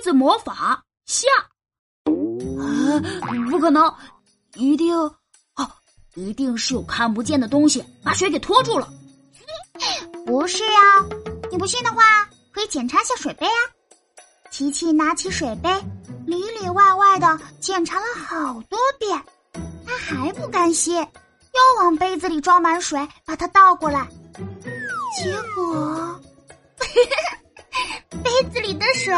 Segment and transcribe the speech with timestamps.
[0.00, 1.26] 子魔法下。
[2.06, 3.00] 啊，
[3.50, 3.92] 不可能，
[4.54, 5.70] 一定，哦，
[6.14, 8.88] 一定是有看不见的东西把水给拖住了。
[10.26, 11.04] 不是啊，
[11.50, 13.60] 你不信的话，可以检查一下水杯啊。
[14.50, 15.70] 琪琪拿起水杯，
[16.26, 19.22] 里里外外的检查了好多遍，
[19.86, 24.08] 他还不甘心，又往杯子里装满水，把它倒过来。
[25.16, 26.20] 结果，
[28.24, 29.14] 杯子里的水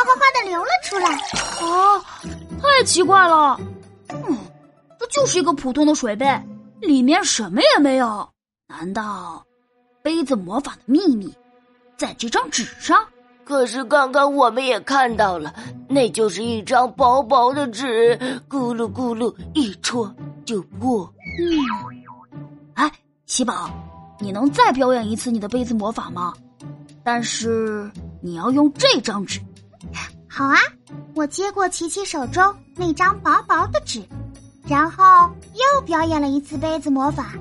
[0.00, 1.14] 哗哗哗的流了出来。
[1.60, 2.00] 啊，
[2.62, 3.58] 太奇怪了！
[4.08, 4.38] 嗯，
[4.98, 6.26] 这就是一个普通的水杯，
[6.80, 8.28] 里面什么也没有。
[8.66, 9.44] 难道
[10.02, 11.32] 杯子魔法的秘密
[11.98, 12.98] 在这张纸上？
[13.44, 15.52] 可是刚刚我们也看到了，
[15.88, 18.16] 那就是一张薄薄的纸，
[18.48, 20.14] 咕噜咕噜一戳
[20.44, 21.12] 就破。
[21.38, 22.40] 嗯，
[22.74, 22.90] 哎，
[23.26, 23.68] 喜宝，
[24.20, 26.32] 你能再表演一次你的杯子魔法吗？
[27.02, 27.90] 但是
[28.22, 29.40] 你要用这张纸。
[30.40, 30.56] 好啊，
[31.14, 32.42] 我接过琪琪手中
[32.74, 34.02] 那张薄薄的纸，
[34.66, 35.04] 然后
[35.52, 37.34] 又表演了一次杯子魔法。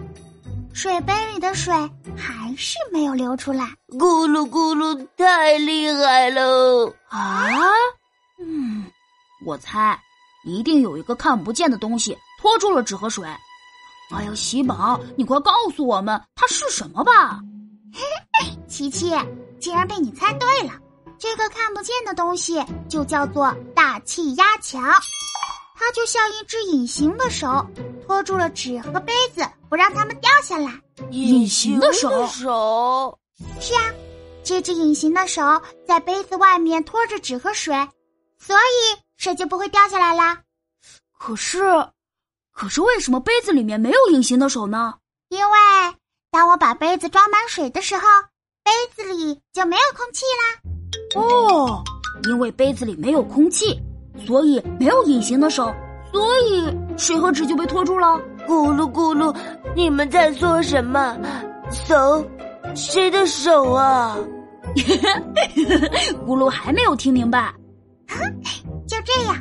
[0.73, 1.73] 水杯里的水
[2.17, 7.69] 还是没有流出来，咕噜咕噜，太厉害了啊！
[8.37, 8.83] 嗯，
[9.45, 9.97] 我猜
[10.43, 13.25] 一定有一个看不见的东西拖住了纸和水。
[14.11, 17.39] 哎呀，喜宝，你快告诉我们它是什么吧！
[18.67, 19.15] 琪琪，
[19.57, 20.73] 竟然被你猜对了，
[21.19, 24.81] 这个看不见的东西就叫做大气压强。
[25.75, 27.65] 它就像一只隐形的手，
[28.05, 30.71] 托住了纸和杯子，不让它们掉下来。
[31.11, 33.93] 隐形的手，是啊，
[34.43, 35.41] 这只隐形的手
[35.87, 37.73] 在杯子外面托着纸和水，
[38.37, 40.41] 所以水就不会掉下来啦。
[41.17, 41.61] 可是，
[42.51, 44.95] 可是为什么杯子里面没有隐形的手呢？
[45.29, 45.57] 因为
[46.31, 48.05] 当我把杯子装满水的时候，
[48.63, 50.68] 杯子里就没有空气啦。
[51.15, 51.83] 哦，
[52.27, 53.79] 因为杯子里没有空气。
[54.25, 55.73] 所以没有隐形的手，
[56.11, 58.19] 所以水和纸就被拖住了。
[58.45, 59.33] 咕噜咕噜，
[59.73, 61.17] 你们在说什么？
[61.71, 62.25] 手？
[62.75, 64.17] 谁的手啊？
[66.27, 67.53] 咕噜还没有听明白。
[68.85, 69.37] 就这样，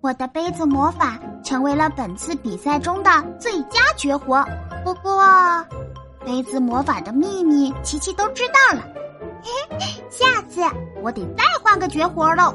[0.00, 4.44] 我的杯子魔法成为了本次比赛中的最佳绝活。
[4.82, 5.22] 不过，
[6.24, 8.84] 杯子魔法的秘密，琪琪都知道了。
[10.10, 10.60] 下次
[11.02, 12.54] 我得再换个绝活了